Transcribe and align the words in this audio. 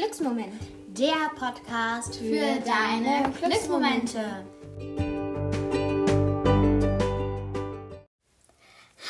Glücksmoment. 0.00 0.54
Der 0.98 1.30
Podcast 1.38 2.16
für 2.16 2.58
deine 2.64 3.30
Glücksmomente. 3.38 4.46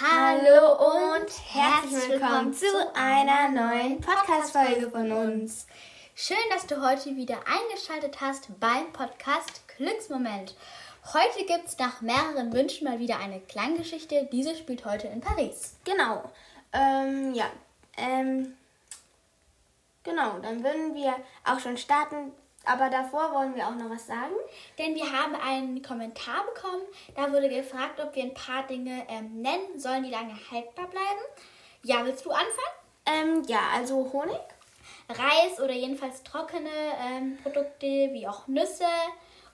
Hallo 0.00 1.14
und 1.14 1.30
herzlich 1.52 2.08
willkommen 2.08 2.52
zu 2.52 2.66
einer 2.94 3.50
neuen 3.50 4.00
Podcast-Folge 4.00 4.90
von 4.90 5.12
uns. 5.12 5.68
Schön, 6.16 6.36
dass 6.52 6.66
du 6.66 6.84
heute 6.84 7.14
wieder 7.14 7.38
eingeschaltet 7.46 8.20
hast 8.20 8.48
beim 8.58 8.92
Podcast 8.92 9.62
Glücksmoment. 9.76 10.56
Heute 11.14 11.46
gibt 11.46 11.68
es 11.68 11.78
nach 11.78 12.00
mehreren 12.00 12.52
Wünschen 12.52 12.88
mal 12.88 12.98
wieder 12.98 13.20
eine 13.20 13.38
Klanggeschichte. 13.38 14.28
Diese 14.32 14.56
spielt 14.56 14.84
heute 14.84 15.06
in 15.06 15.20
Paris. 15.20 15.76
Genau. 15.84 16.32
Ähm, 16.72 17.32
ja. 17.32 17.46
Ähm, 17.96 18.56
genau, 20.10 20.38
dann 20.40 20.62
würden 20.62 20.94
wir 20.94 21.14
auch 21.44 21.58
schon 21.58 21.76
starten. 21.76 22.32
Aber 22.66 22.90
davor 22.90 23.32
wollen 23.32 23.54
wir 23.54 23.66
auch 23.66 23.74
noch 23.74 23.88
was 23.88 24.06
sagen. 24.06 24.34
Denn 24.78 24.94
wir 24.94 25.10
haben 25.10 25.34
einen 25.34 25.80
Kommentar 25.80 26.44
bekommen. 26.54 26.82
Da 27.16 27.32
wurde 27.32 27.48
gefragt, 27.48 28.00
ob 28.00 28.14
wir 28.14 28.22
ein 28.22 28.34
paar 28.34 28.66
Dinge 28.66 29.04
ähm, 29.08 29.40
nennen 29.40 29.78
sollen, 29.78 30.02
die 30.02 30.10
lange 30.10 30.34
haltbar 30.50 30.86
bleiben. 30.88 31.20
Ja, 31.82 32.04
willst 32.04 32.26
du 32.26 32.30
anfangen? 32.30 32.80
Ähm, 33.06 33.42
ja, 33.46 33.60
also 33.74 34.12
Honig. 34.12 34.36
Reis 35.08 35.58
oder 35.60 35.72
jedenfalls 35.72 36.22
trockene 36.22 36.68
ähm, 37.02 37.38
Produkte 37.42 37.86
wie 37.86 38.28
auch 38.28 38.46
Nüsse 38.46 38.84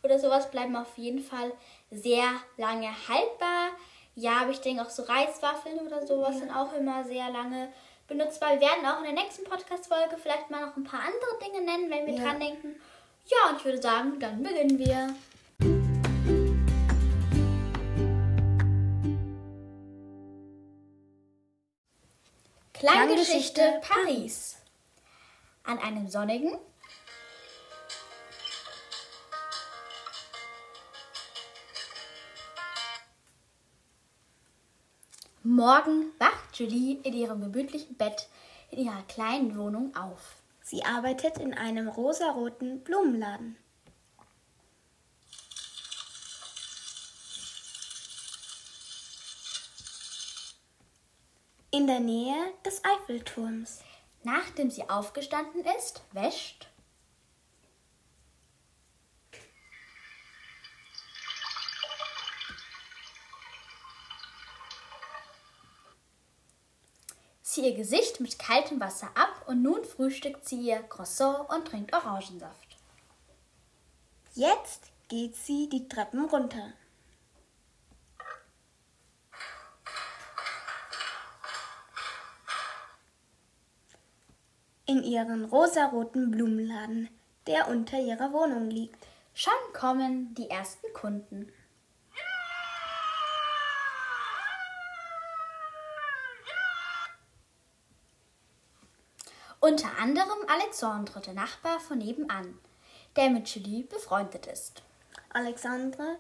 oder 0.02 0.18
sowas 0.18 0.50
bleiben 0.50 0.76
auf 0.76 0.98
jeden 0.98 1.20
Fall 1.20 1.52
sehr 1.90 2.28
lange 2.56 2.88
haltbar. 3.08 3.70
Ja, 4.14 4.42
aber 4.42 4.50
ich 4.50 4.60
denke 4.60 4.82
auch 4.82 4.90
so 4.90 5.02
Reiswaffeln 5.02 5.78
oder 5.78 6.06
sowas 6.06 6.34
ja. 6.34 6.40
sind 6.40 6.50
auch 6.50 6.72
immer 6.74 7.04
sehr 7.04 7.30
lange 7.30 7.72
benutzbar. 8.06 8.52
Wir 8.52 8.60
werden 8.60 8.86
auch 8.86 8.98
in 8.98 9.14
der 9.14 9.24
nächsten 9.24 9.44
Podcast-Folge 9.44 10.16
vielleicht 10.20 10.50
mal 10.50 10.66
noch 10.66 10.76
ein 10.76 10.84
paar 10.84 11.00
andere 11.00 11.38
Dinge 11.44 11.64
nennen, 11.64 11.90
wenn 11.90 12.06
wir 12.06 12.14
ja. 12.14 12.22
dran 12.22 12.40
denken. 12.40 12.76
Ja, 13.26 13.50
und 13.50 13.58
ich 13.58 13.64
würde 13.64 13.82
sagen, 13.82 14.20
dann 14.20 14.42
beginnen 14.42 14.78
wir. 14.78 15.14
Klanggeschichte 22.72 23.80
Paris. 23.82 24.56
An 25.64 25.78
einem 25.80 26.08
sonnigen, 26.08 26.56
Morgen 35.48 36.10
wacht 36.18 36.58
Julie 36.58 36.98
in 37.04 37.14
ihrem 37.14 37.40
gemütlichen 37.40 37.94
Bett 37.94 38.28
in 38.72 38.84
ihrer 38.84 39.04
kleinen 39.04 39.56
Wohnung 39.56 39.94
auf. 39.94 40.34
Sie 40.60 40.84
arbeitet 40.84 41.38
in 41.38 41.54
einem 41.54 41.86
rosaroten 41.86 42.80
Blumenladen. 42.80 43.56
In 51.70 51.86
der 51.86 52.00
Nähe 52.00 52.34
des 52.64 52.82
Eiffelturms. 52.84 53.82
Nachdem 54.24 54.68
sie 54.68 54.90
aufgestanden 54.90 55.64
ist, 55.78 56.02
wäscht 56.10 56.66
sie 67.56 67.66
ihr 67.66 67.74
Gesicht 67.74 68.20
mit 68.20 68.38
kaltem 68.38 68.78
Wasser 68.80 69.08
ab 69.14 69.44
und 69.46 69.62
nun 69.62 69.82
frühstückt 69.84 70.46
sie 70.46 70.60
ihr 70.60 70.82
Croissant 70.82 71.48
und 71.50 71.66
trinkt 71.66 71.92
Orangensaft. 71.92 72.76
Jetzt 74.34 74.92
geht 75.08 75.34
sie 75.34 75.68
die 75.68 75.88
Treppen 75.88 76.26
runter. 76.26 76.72
In 84.84 85.02
ihren 85.02 85.46
rosaroten 85.46 86.30
Blumenladen, 86.30 87.08
der 87.46 87.68
unter 87.68 87.98
ihrer 87.98 88.32
Wohnung 88.32 88.70
liegt. 88.70 89.04
Schon 89.34 89.52
kommen 89.72 90.34
die 90.34 90.48
ersten 90.48 90.92
Kunden. 90.92 91.52
Unter 99.68 99.98
anderem 99.98 100.38
Alexandre, 100.46 101.20
der 101.20 101.34
Nachbar 101.34 101.80
von 101.80 101.98
nebenan, 101.98 102.56
der 103.16 103.30
mit 103.30 103.48
Julie 103.48 103.82
befreundet 103.82 104.46
ist. 104.46 104.80
Alexandre 105.30 106.18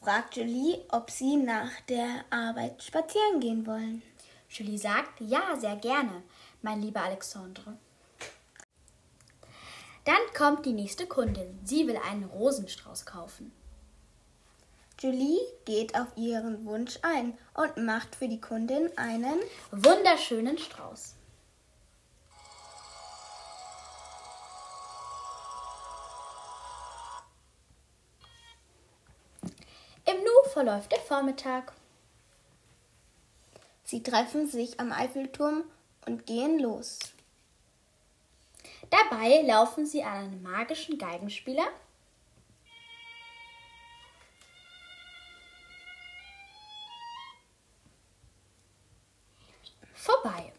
fragt 0.00 0.36
Julie, 0.36 0.82
ob 0.88 1.10
sie 1.10 1.36
nach 1.36 1.68
der 1.90 2.24
Arbeit 2.30 2.82
spazieren 2.82 3.40
gehen 3.40 3.66
wollen. 3.66 4.02
Julie 4.48 4.78
sagt, 4.78 5.20
ja, 5.20 5.54
sehr 5.60 5.76
gerne, 5.76 6.22
mein 6.62 6.80
lieber 6.80 7.02
Alexandre. 7.02 7.76
Dann 10.06 10.22
kommt 10.34 10.64
die 10.64 10.72
nächste 10.72 11.06
Kundin. 11.06 11.60
Sie 11.64 11.86
will 11.86 11.98
einen 11.98 12.24
Rosenstrauß 12.24 13.04
kaufen. 13.04 13.52
Julie 14.98 15.42
geht 15.66 15.94
auf 15.94 16.08
ihren 16.16 16.64
Wunsch 16.64 16.98
ein 17.02 17.36
und 17.52 17.84
macht 17.84 18.16
für 18.16 18.28
die 18.28 18.40
Kundin 18.40 18.90
einen 18.96 19.40
wunderschönen 19.72 20.56
Strauß. 20.56 21.16
Verläuft 30.52 30.92
der 30.92 31.00
Vormittag. 31.00 31.72
Sie 33.84 34.02
treffen 34.02 34.46
sich 34.48 34.78
am 34.78 34.92
Eiffelturm 34.92 35.64
und 36.06 36.26
gehen 36.26 36.58
los. 36.58 36.98
Dabei 38.90 39.42
laufen 39.42 39.86
sie 39.86 40.02
an 40.04 40.24
einem 40.24 40.42
magischen 40.42 40.98
Geigenspieler. 40.98 41.66
Vorbei. 49.94 50.52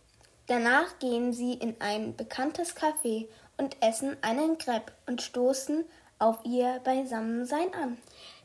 Danach 0.47 0.99
gehen 0.99 1.33
sie 1.33 1.53
in 1.53 1.79
ein 1.79 2.15
bekanntes 2.15 2.75
Café 2.75 3.27
und 3.57 3.81
essen 3.81 4.17
einen 4.21 4.57
Crepe 4.57 4.93
und 5.05 5.21
stoßen 5.21 5.85
auf 6.23 6.39
ihr 6.45 6.79
Beisammensein 6.85 7.73
an. 7.73 7.97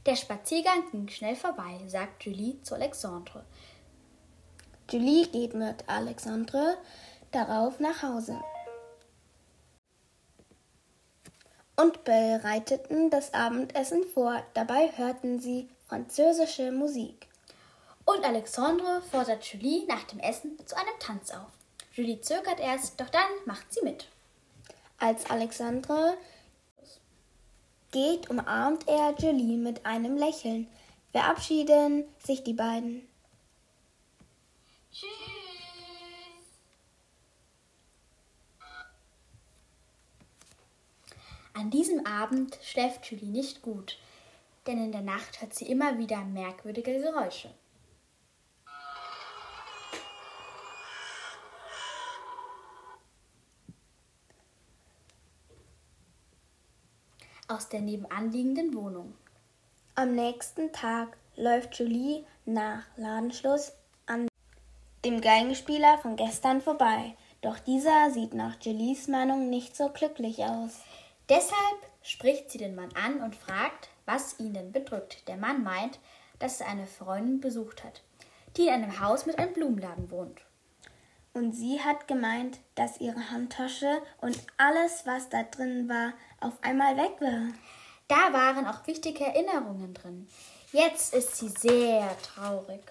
Der 0.04 0.16
Spaziergang 0.16 0.90
ging 0.90 1.08
schnell 1.08 1.36
vorbei, 1.36 1.80
sagt 1.86 2.24
Julie 2.24 2.60
zu 2.62 2.74
Alexandre. 2.74 3.44
Julie 4.90 5.28
geht 5.28 5.54
mit 5.54 5.88
Alexandre 5.88 6.76
darauf 7.30 7.78
nach 7.78 8.02
Hause 8.02 8.40
und 11.76 12.02
bereiteten 12.04 13.10
das 13.10 13.32
Abendessen 13.32 14.02
vor. 14.12 14.42
Dabei 14.54 14.90
hörten 14.96 15.38
sie 15.38 15.68
französische 15.86 16.72
Musik. 16.72 17.28
Und 18.04 18.24
Alexandre 18.24 19.02
fordert 19.10 19.44
Julie 19.44 19.86
nach 19.86 20.02
dem 20.04 20.18
Essen 20.18 20.58
zu 20.66 20.76
einem 20.76 20.98
Tanz 20.98 21.30
auf. 21.30 21.52
Julie 21.92 22.20
zögert 22.20 22.58
erst, 22.58 23.00
doch 23.00 23.10
dann 23.10 23.30
macht 23.44 23.72
sie 23.72 23.82
mit. 23.82 24.08
Als 24.98 25.30
Alexandre 25.30 26.16
geht, 27.90 28.30
umarmt 28.30 28.86
er 28.88 29.14
Julie 29.18 29.56
mit 29.56 29.84
einem 29.86 30.16
Lächeln. 30.16 30.68
Verabschieden 31.12 32.04
sich 32.18 32.42
die 32.44 32.54
beiden. 32.54 33.08
Tschüss. 34.92 35.08
An 41.58 41.70
diesem 41.70 42.06
Abend 42.06 42.56
schläft 42.62 43.10
Julie 43.10 43.28
nicht 43.28 43.62
gut, 43.62 43.98
denn 44.68 44.78
in 44.78 44.92
der 44.92 45.02
Nacht 45.02 45.40
hört 45.40 45.54
sie 45.54 45.66
immer 45.66 45.98
wieder 45.98 46.24
merkwürdige 46.24 47.00
Geräusche. 47.00 47.50
Aus 57.48 57.68
der 57.68 57.80
nebenanliegenden 57.80 58.74
Wohnung. 58.74 59.14
Am 59.94 60.14
nächsten 60.14 60.72
Tag 60.72 61.16
läuft 61.36 61.78
Julie 61.78 62.24
nach 62.44 62.84
Ladenschluss 62.96 63.72
an 64.06 64.28
dem 65.04 65.20
Geigenspieler 65.20 65.98
von 65.98 66.16
gestern 66.16 66.60
vorbei. 66.60 67.16
Doch 67.40 67.58
dieser 67.58 68.10
sieht 68.10 68.34
nach 68.34 68.60
Julies 68.60 69.08
Meinung 69.08 69.48
nicht 69.48 69.76
so 69.76 69.88
glücklich 69.88 70.44
aus. 70.44 70.80
Deshalb 71.28 71.78
spricht 72.02 72.50
sie 72.50 72.58
den 72.58 72.74
Mann 72.74 72.90
an 72.94 73.20
und 73.20 73.36
fragt, 73.36 73.88
was 74.06 74.38
ihn 74.40 74.54
denn 74.54 74.72
bedrückt. 74.72 75.28
Der 75.28 75.36
Mann 75.36 75.62
meint, 75.62 75.98
dass 76.38 76.60
er 76.60 76.68
eine 76.68 76.86
Freundin 76.86 77.40
besucht 77.40 77.84
hat, 77.84 78.02
die 78.56 78.68
in 78.68 78.74
einem 78.74 79.00
Haus 79.00 79.26
mit 79.26 79.38
einem 79.38 79.52
Blumenladen 79.52 80.10
wohnt. 80.10 80.42
Und 81.32 81.52
sie 81.52 81.80
hat 81.80 82.08
gemeint, 82.08 82.58
dass 82.74 83.00
ihre 83.00 83.30
Handtasche 83.30 84.02
und 84.20 84.38
alles, 84.56 85.06
was 85.06 85.28
da 85.28 85.42
drin 85.42 85.88
war, 85.88 86.12
auf 86.40 86.54
einmal 86.62 86.96
weg 86.96 87.20
war. 87.20 87.52
Da 88.08 88.32
waren 88.32 88.66
auch 88.66 88.86
wichtige 88.86 89.24
Erinnerungen 89.24 89.94
drin. 89.94 90.28
Jetzt 90.72 91.14
ist 91.14 91.36
sie 91.36 91.48
sehr 91.48 92.16
traurig. 92.22 92.82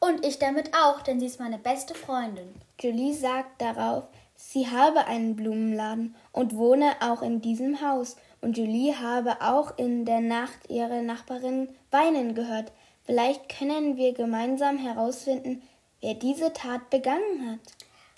Und 0.00 0.26
ich 0.26 0.38
damit 0.38 0.76
auch, 0.76 1.00
denn 1.00 1.18
sie 1.18 1.26
ist 1.26 1.40
meine 1.40 1.56
beste 1.56 1.94
Freundin. 1.94 2.54
Julie 2.78 3.14
sagt 3.14 3.62
darauf, 3.62 4.04
sie 4.52 4.68
habe 4.68 5.06
einen 5.06 5.36
Blumenladen 5.36 6.14
und 6.32 6.56
wohne 6.56 6.92
auch 7.00 7.22
in 7.22 7.40
diesem 7.40 7.80
Haus. 7.80 8.16
Und 8.40 8.58
Julie 8.58 8.98
habe 9.00 9.40
auch 9.40 9.78
in 9.78 10.04
der 10.04 10.20
Nacht 10.20 10.68
ihre 10.68 11.02
Nachbarin 11.02 11.68
weinen 11.90 12.34
gehört. 12.34 12.72
Vielleicht 13.04 13.48
können 13.48 13.96
wir 13.96 14.12
gemeinsam 14.12 14.78
herausfinden, 14.78 15.62
wer 16.00 16.14
diese 16.14 16.52
Tat 16.52 16.90
begangen 16.90 17.50
hat. 17.50 17.72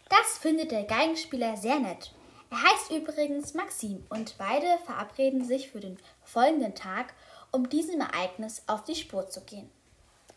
Das 0.09 0.39
findet 0.39 0.71
der 0.73 0.85
Geigenspieler 0.85 1.57
sehr 1.57 1.79
nett. 1.79 2.13
Er 2.51 2.63
heißt 2.63 2.93
übrigens 2.93 3.55
Maxim 3.55 4.05
und 4.09 4.37
beide 4.39 4.79
verabreden 4.85 5.45
sich 5.45 5.71
für 5.71 5.81
den 5.81 5.99
folgenden 6.25 6.75
Tag, 6.75 7.15
um 7.51 7.69
diesem 7.69 8.01
Ereignis 8.01 8.63
auf 8.67 8.85
die 8.85 8.95
Spur 8.95 9.29
zu 9.29 9.41
gehen. 9.43 9.69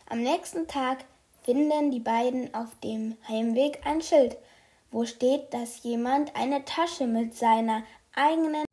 Am 0.07 0.21
nächsten 0.21 0.67
Tag 0.67 1.05
finden 1.43 1.91
die 1.91 1.99
beiden 1.99 2.53
auf 2.53 2.69
dem 2.83 3.15
Heimweg 3.27 3.79
ein 3.85 4.01
Schild, 4.01 4.37
wo 4.91 5.05
steht, 5.05 5.53
dass 5.53 5.83
jemand 5.83 6.35
eine 6.35 6.65
Tasche 6.65 7.07
mit 7.07 7.35
seiner 7.35 7.83
eigenen 8.15 8.65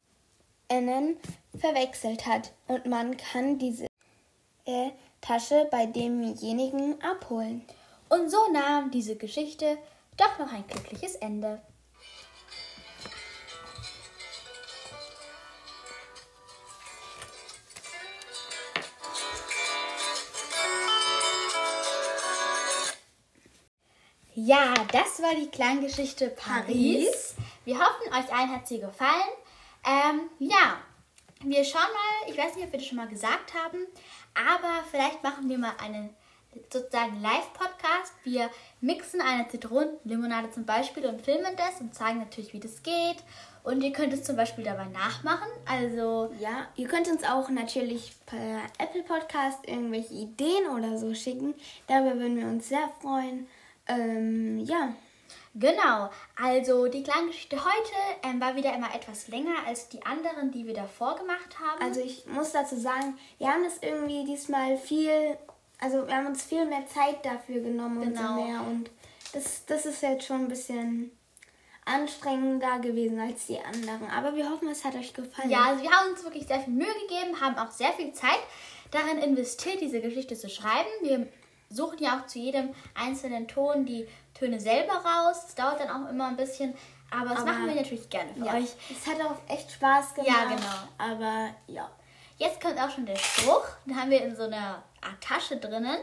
Innen 0.68 1.16
verwechselt 1.58 2.26
hat 2.26 2.52
und 2.66 2.86
man 2.86 3.16
kann 3.16 3.58
diese 3.58 3.86
äh, 4.64 4.90
Tasche 5.20 5.68
bei 5.70 5.86
demjenigen 5.86 7.00
abholen. 7.02 7.64
Und 8.08 8.30
so 8.30 8.38
nahm 8.52 8.90
diese 8.90 9.16
Geschichte 9.16 9.78
doch 10.16 10.38
noch 10.38 10.52
ein 10.52 10.66
glückliches 10.66 11.16
Ende. 11.16 11.60
Ja, 24.38 24.74
das 24.92 25.22
war 25.22 25.34
die 25.34 25.48
Klanggeschichte 25.48 26.28
Paris. 26.28 26.66
Paris. 26.66 27.34
Wir 27.64 27.78
hoffen, 27.78 28.12
euch 28.12 28.30
allen 28.34 28.52
hat 28.52 28.68
sie 28.68 28.78
gefallen. 28.78 29.32
Ähm, 29.82 30.28
ja, 30.38 30.76
wir 31.42 31.64
schauen 31.64 31.80
mal, 31.80 32.30
ich 32.30 32.36
weiß 32.36 32.54
nicht, 32.54 32.66
ob 32.66 32.72
wir 32.72 32.78
das 32.78 32.86
schon 32.86 32.98
mal 32.98 33.08
gesagt 33.08 33.54
haben, 33.54 33.86
aber 34.34 34.84
vielleicht 34.90 35.22
machen 35.22 35.48
wir 35.48 35.56
mal 35.56 35.72
einen 35.82 36.10
sozusagen 36.70 37.18
Live-Podcast. 37.22 38.12
Wir 38.24 38.50
mixen 38.82 39.22
eine 39.22 39.48
Zitronenlimonade 39.48 40.50
zum 40.50 40.66
Beispiel 40.66 41.06
und 41.06 41.22
filmen 41.22 41.56
das 41.56 41.80
und 41.80 41.94
zeigen 41.94 42.18
natürlich, 42.18 42.52
wie 42.52 42.60
das 42.60 42.82
geht. 42.82 43.24
Und 43.64 43.82
ihr 43.82 43.92
könnt 43.94 44.12
es 44.12 44.22
zum 44.22 44.36
Beispiel 44.36 44.64
dabei 44.64 44.84
nachmachen. 44.88 45.48
Also 45.64 46.30
Ja, 46.38 46.68
ihr 46.76 46.88
könnt 46.88 47.08
uns 47.08 47.24
auch 47.24 47.48
natürlich 47.48 48.12
per 48.26 48.60
Apple 48.78 49.02
Podcast 49.02 49.66
irgendwelche 49.66 50.12
Ideen 50.12 50.68
oder 50.76 50.98
so 50.98 51.14
schicken. 51.14 51.54
Darüber 51.86 52.16
würden 52.16 52.36
wir 52.36 52.46
uns 52.46 52.68
sehr 52.68 52.90
freuen. 53.00 53.48
Ähm, 53.88 54.58
ja. 54.58 54.94
Genau, 55.58 56.10
also 56.36 56.86
die 56.86 57.02
Klanggeschichte 57.02 57.56
heute 57.56 58.28
ähm, 58.28 58.40
war 58.40 58.56
wieder 58.56 58.74
immer 58.74 58.94
etwas 58.94 59.28
länger 59.28 59.54
als 59.66 59.88
die 59.88 60.04
anderen, 60.04 60.50
die 60.50 60.66
wir 60.66 60.74
davor 60.74 61.16
gemacht 61.16 61.58
haben. 61.58 61.82
Also 61.82 62.00
ich 62.00 62.26
muss 62.26 62.52
dazu 62.52 62.76
sagen, 62.76 63.18
wir 63.38 63.48
haben 63.48 63.64
es 63.64 63.78
irgendwie 63.80 64.24
diesmal 64.26 64.76
viel, 64.76 65.38
also 65.80 66.06
wir 66.06 66.14
haben 66.14 66.26
uns 66.26 66.42
viel 66.42 66.66
mehr 66.66 66.86
Zeit 66.86 67.24
dafür 67.24 67.62
genommen 67.62 67.98
und 68.02 68.14
Genau. 68.14 68.36
so 68.36 68.44
mehr. 68.44 68.60
Und 68.60 68.90
das, 69.32 69.64
das 69.64 69.86
ist 69.86 70.02
jetzt 70.02 70.26
schon 70.26 70.42
ein 70.44 70.48
bisschen 70.48 71.10
anstrengender 71.86 72.78
gewesen 72.80 73.18
als 73.18 73.46
die 73.46 73.58
anderen. 73.60 74.10
Aber 74.10 74.34
wir 74.34 74.50
hoffen, 74.50 74.68
es 74.68 74.84
hat 74.84 74.94
euch 74.94 75.14
gefallen. 75.14 75.50
ja, 75.50 75.66
also 75.68 75.82
wir 75.82 75.90
haben 75.90 76.10
uns 76.10 76.22
wirklich 76.24 76.46
sehr 76.46 76.60
viel 76.60 76.74
Mühe 76.74 76.92
gegeben, 77.08 77.40
haben 77.40 77.56
auch 77.56 77.70
sehr 77.70 77.92
viel 77.92 78.12
Zeit 78.12 78.40
darin 78.90 79.18
investiert, 79.18 79.80
diese 79.80 80.00
Geschichte 80.00 80.36
zu 80.36 80.48
schreiben. 80.50 80.88
Wir 81.00 81.28
suchen 81.70 81.98
ja 82.00 82.18
auch 82.20 82.26
zu 82.26 82.38
jedem 82.38 82.70
einzelnen 82.94 83.48
Ton 83.48 83.84
die 83.86 84.06
Töne 84.34 84.60
selber 84.60 84.94
raus. 84.94 85.44
Es 85.48 85.54
dauert 85.54 85.80
dann 85.80 85.90
auch 85.90 86.08
immer 86.10 86.28
ein 86.28 86.36
bisschen, 86.36 86.74
aber 87.10 87.30
das 87.30 87.40
Aber- 87.42 87.52
machen 87.52 87.66
wir 87.66 87.74
natürlich 87.74 88.08
gerne 88.10 88.32
für 88.34 88.44
Ja, 88.44 88.54
euch. 88.54 88.74
es 88.90 89.06
hat 89.06 89.20
auch 89.20 89.36
echt 89.52 89.70
Spaß 89.72 90.14
gemacht. 90.14 90.30
Ja, 90.30 90.44
genau. 90.44 91.12
Aber 91.14 91.48
ja. 91.66 91.90
Jetzt 92.38 92.60
kommt 92.60 92.78
auch 92.78 92.90
schon 92.90 93.06
der 93.06 93.16
Spruch. 93.16 93.64
Den 93.86 93.96
haben 93.98 94.10
wir 94.10 94.22
in 94.22 94.36
so 94.36 94.42
einer 94.42 94.82
Art 95.00 95.20
Tasche 95.22 95.56
drinnen. 95.56 95.96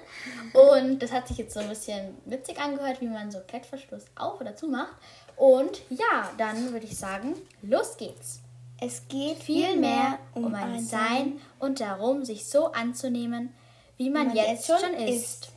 Und 0.54 0.98
das 1.00 1.12
hat 1.12 1.28
sich 1.28 1.38
jetzt 1.38 1.54
so 1.54 1.60
ein 1.60 1.70
bisschen 1.70 2.18
witzig 2.26 2.60
angehört, 2.60 3.02
wie 3.02 3.08
man 3.08 3.30
so 3.30 3.40
Klettverschluss 3.42 4.06
auf 4.16 4.42
oder 4.42 4.56
zu 4.56 4.68
macht. 4.68 4.96
Und 5.36 5.82
ja, 5.90 6.32
dann 6.40 6.72
würde 6.74 6.88
ich 6.88 6.98
sagen, 6.98 7.36
los 7.62 7.98
geht's. 7.98 8.40
Es 8.82 9.08
geht 9.08 9.38
Vielmehr 9.44 10.18
um 10.34 10.54
ein 10.56 10.84
Sein 10.84 11.40
und 11.60 11.80
darum, 11.80 12.26
sich 12.26 12.50
so 12.50 12.72
anzunehmen, 12.72 13.54
wie 13.98 14.10
man, 14.10 14.28
man 14.28 14.36
jetzt, 14.36 14.68
jetzt 14.68 14.82
schon 14.82 14.94
ist. 14.94 15.52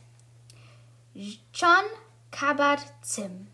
John 1.53 1.85
Kabat-Zinn. 2.31 3.47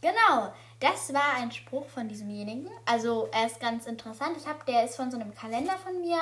Genau, 0.00 0.52
das 0.80 1.14
war 1.14 1.34
ein 1.36 1.50
Spruch 1.52 1.86
von 1.88 2.08
diesemjenigen. 2.08 2.68
Also 2.84 3.28
er 3.32 3.46
ist 3.46 3.60
ganz 3.60 3.86
interessant. 3.86 4.36
Ich 4.36 4.46
habe, 4.46 4.64
der 4.66 4.84
ist 4.84 4.96
von 4.96 5.10
so 5.10 5.18
einem 5.18 5.34
Kalender 5.34 5.78
von 5.78 6.00
mir, 6.00 6.18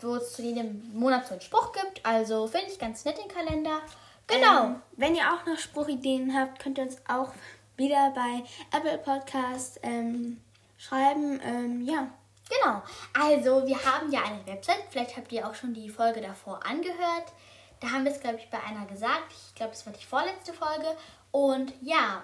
wo 0.00 0.16
es 0.16 0.32
zu 0.32 0.42
jedem 0.42 0.90
Monat 0.92 1.26
so 1.26 1.32
einen 1.32 1.40
Spruch 1.40 1.72
gibt. 1.72 2.04
Also 2.04 2.46
finde 2.48 2.66
ich 2.70 2.78
ganz 2.78 3.04
nett 3.04 3.18
den 3.18 3.28
Kalender. 3.28 3.80
Genau. 4.26 4.64
Ähm, 4.64 4.82
wenn 4.96 5.14
ihr 5.14 5.24
auch 5.32 5.46
noch 5.46 5.58
Spruchideen 5.58 6.36
habt, 6.36 6.58
könnt 6.60 6.78
ihr 6.78 6.84
uns 6.84 6.96
auch 7.08 7.32
wieder 7.76 8.10
bei 8.10 8.42
Apple 8.76 8.98
Podcast 8.98 9.80
ähm, 9.82 10.40
schreiben. 10.76 11.40
Ähm, 11.44 11.82
ja. 11.82 12.08
Genau. 12.48 12.82
Also, 13.12 13.66
wir 13.66 13.84
haben 13.84 14.10
ja 14.12 14.22
eine 14.22 14.46
Website. 14.46 14.84
Vielleicht 14.90 15.16
habt 15.16 15.32
ihr 15.32 15.48
auch 15.48 15.54
schon 15.54 15.74
die 15.74 15.88
Folge 15.88 16.20
davor 16.20 16.64
angehört. 16.64 17.32
Da 17.80 17.90
haben 17.90 18.04
wir 18.04 18.12
es, 18.12 18.20
glaube 18.20 18.38
ich, 18.38 18.48
bei 18.50 18.62
einer 18.62 18.86
gesagt. 18.86 19.32
Ich 19.48 19.54
glaube, 19.54 19.72
das 19.72 19.86
war 19.86 19.92
die 19.92 20.04
vorletzte 20.04 20.52
Folge. 20.52 20.96
Und 21.30 21.72
ja, 21.80 22.22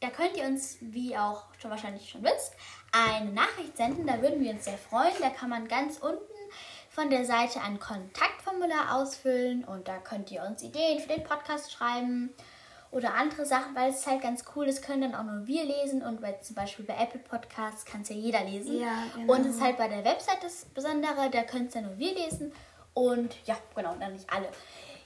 da 0.00 0.10
könnt 0.10 0.36
ihr 0.36 0.44
uns, 0.44 0.78
wie 0.80 1.16
auch 1.16 1.44
schon 1.60 1.70
wahrscheinlich 1.70 2.08
schon 2.08 2.22
wisst, 2.22 2.54
eine 2.92 3.30
Nachricht 3.30 3.76
senden. 3.76 4.06
Da 4.06 4.20
würden 4.22 4.40
wir 4.40 4.52
uns 4.52 4.64
sehr 4.64 4.78
freuen. 4.78 5.14
Da 5.20 5.30
kann 5.30 5.50
man 5.50 5.68
ganz 5.68 5.98
unten 5.98 6.22
von 6.88 7.10
der 7.10 7.24
Seite 7.24 7.60
ein 7.60 7.78
Kontaktformular 7.78 8.96
ausfüllen 8.96 9.64
und 9.64 9.86
da 9.86 9.98
könnt 9.98 10.32
ihr 10.32 10.42
uns 10.42 10.62
Ideen 10.62 10.98
für 10.98 11.08
den 11.08 11.22
Podcast 11.22 11.70
schreiben 11.70 12.34
oder 12.90 13.14
andere 13.14 13.44
Sachen, 13.44 13.74
weil 13.74 13.90
es 13.90 14.00
ist 14.00 14.06
halt 14.06 14.22
ganz 14.22 14.44
cool, 14.54 14.66
das 14.66 14.80
können 14.80 15.02
dann 15.02 15.14
auch 15.14 15.24
nur 15.24 15.46
wir 15.46 15.64
lesen 15.64 16.02
und 16.02 16.20
bei, 16.20 16.32
zum 16.34 16.56
Beispiel 16.56 16.84
bei 16.84 16.94
Apple 16.94 17.20
Podcasts 17.20 17.84
kann 17.84 18.02
es 18.02 18.08
ja 18.08 18.16
jeder 18.16 18.44
lesen. 18.44 18.80
Ja, 18.80 19.04
genau. 19.14 19.34
Und 19.34 19.46
es 19.46 19.56
ist 19.56 19.62
halt 19.62 19.76
bei 19.76 19.88
der 19.88 20.04
Website 20.04 20.42
das 20.42 20.64
Besondere, 20.66 21.28
da 21.30 21.42
können 21.42 21.66
es 21.66 21.74
ja 21.74 21.82
nur 21.82 21.98
wir 21.98 22.14
lesen 22.14 22.52
und 22.94 23.36
ja, 23.44 23.56
genau, 23.74 23.94
dann 24.00 24.12
nicht 24.12 24.32
alle. 24.32 24.48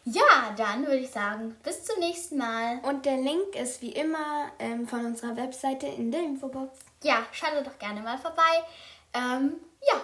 Ja, 0.04 0.52
dann 0.56 0.84
würde 0.84 0.98
ich 0.98 1.10
sagen, 1.10 1.56
bis 1.62 1.84
zum 1.84 2.00
nächsten 2.00 2.36
Mal. 2.36 2.80
Und 2.82 3.06
der 3.06 3.18
Link 3.18 3.54
ist 3.54 3.82
wie 3.82 3.92
immer 3.92 4.50
ähm, 4.58 4.88
von 4.88 5.06
unserer 5.06 5.36
Webseite 5.36 5.86
in 5.86 6.10
der 6.10 6.22
Infobox. 6.22 6.76
Ja, 7.04 7.24
schaut 7.30 7.64
doch 7.64 7.78
gerne 7.78 8.00
mal 8.00 8.18
vorbei. 8.18 8.64
Ähm, 9.14 9.54
ja, 9.88 10.00